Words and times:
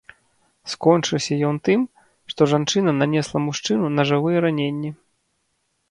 Скончыўся 0.71 1.33
ён 1.51 1.59
тым, 1.69 1.81
што 2.33 2.41
жанчына 2.55 2.97
нанесла 3.05 3.37
мужчыну 3.47 3.95
нажавыя 3.97 4.37
раненні. 4.49 4.91